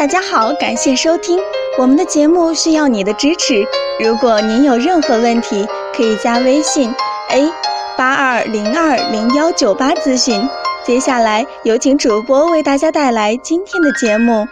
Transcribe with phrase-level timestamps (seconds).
[0.00, 1.38] 大家好，感谢收听
[1.78, 3.62] 我们的节目，需要你的支持。
[4.02, 6.90] 如果您有任何问题，可以加微信
[7.28, 7.52] a
[7.98, 10.40] 八二零二零幺九八咨询。
[10.86, 14.48] 接下来有请主播为大家带来今天的节目。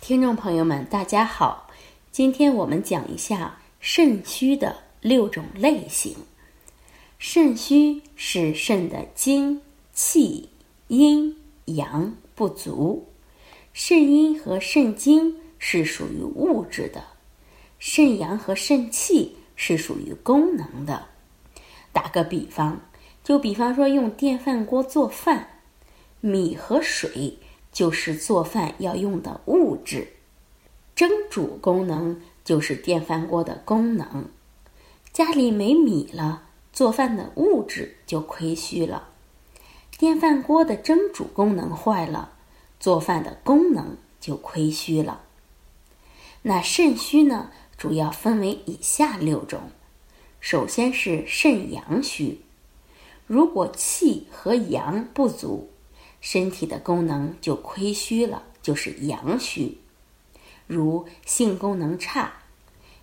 [0.00, 1.66] 听众朋友们，大家好，
[2.12, 6.14] 今天我们讲一下肾虚的六种类型。
[7.18, 9.60] 肾虚是肾的精、
[9.92, 10.48] 气、
[10.86, 13.08] 阴、阳不足。
[13.76, 17.02] 肾阴和肾精是属于物质的，
[17.80, 21.06] 肾阳和肾气是属于功能的。
[21.92, 22.80] 打个比方，
[23.24, 25.48] 就比方说用电饭锅做饭，
[26.20, 27.38] 米和水
[27.72, 30.06] 就是做饭要用的物质，
[30.94, 34.28] 蒸煮功能就是电饭锅的功能。
[35.12, 39.08] 家里没米了，做饭的物质就亏虚了，
[39.98, 42.33] 电饭锅的蒸煮功能坏了。
[42.84, 45.22] 做饭的功能就亏虚了。
[46.42, 49.70] 那肾虚呢，主要分为以下六种。
[50.38, 52.42] 首先是肾阳虚，
[53.26, 55.70] 如果气和阳不足，
[56.20, 59.78] 身体的功能就亏虚了，就是阳虚。
[60.66, 62.34] 如性功能差，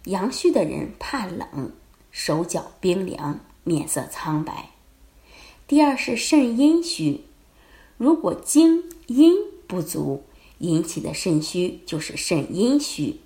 [0.04, 1.72] 阳虚的人怕冷，
[2.12, 4.70] 手脚冰凉，面色苍白。
[5.66, 7.22] 第二是肾阴虚，
[7.98, 9.50] 如果精阴。
[9.72, 10.26] 不足
[10.58, 13.22] 引起的肾虚就是肾阴虚，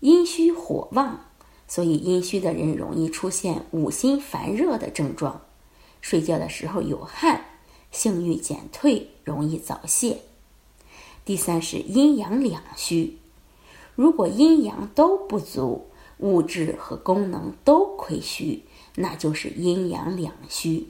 [0.00, 1.20] 阴虚火旺，
[1.68, 5.42] 所以阴虚的人容易出现五心烦热的症状，
[6.00, 7.44] 睡觉的时候有汗，
[7.92, 10.22] 性欲减退，容易早泄。
[11.24, 13.18] 第三是阴阳两虚，
[13.94, 15.86] 如果阴阳都不足，
[16.18, 18.64] 物质和功能都亏虚，
[18.96, 20.88] 那就是阴阳两虚。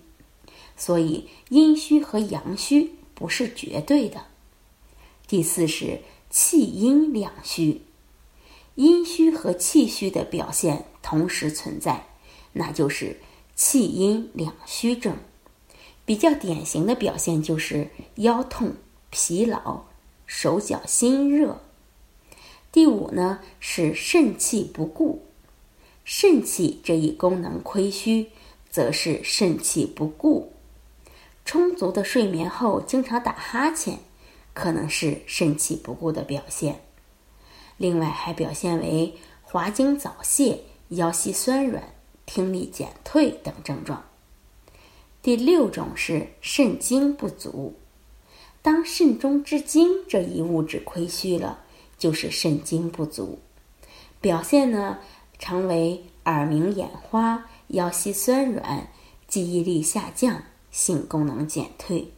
[0.75, 4.25] 所以阴虚和阳虚不是绝对的。
[5.31, 7.83] 第四是气阴两虚，
[8.75, 12.09] 阴虚和气虚的表现同时存在，
[12.55, 13.21] 那就是
[13.55, 15.17] 气阴两虚症。
[16.05, 18.75] 比较典型的表现就是腰痛、
[19.11, 19.85] 疲劳、
[20.27, 21.61] 手脚心热。
[22.73, 25.23] 第五呢是肾气不固，
[26.03, 28.31] 肾气这一功能亏虚，
[28.69, 30.53] 则是肾气不固。
[31.45, 34.01] 充足的睡眠后经常打哈欠。
[34.53, 36.81] 可能是肾气不固的表现，
[37.77, 41.95] 另外还表现为滑精早泄、腰膝酸软、
[42.27, 44.05] 听力减退等症状。
[45.23, 47.75] 第六种是肾精不足，
[48.63, 51.65] 当肾中之精这一物质亏虚了，
[51.99, 53.39] 就是肾精不足，
[54.21, 54.99] 表现呢
[55.39, 58.89] 常为耳鸣、眼花、腰膝酸软、
[59.27, 62.13] 记忆力下降、性功能减退。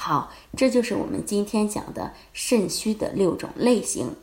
[0.00, 4.14] 好，这就是我们今天讲的肾虚的六种类型，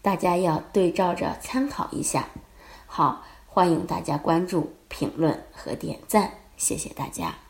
[0.00, 2.28] 大家要对照着参考一下。
[2.86, 7.47] 好，欢迎大家关注、评论和点赞，谢谢大家。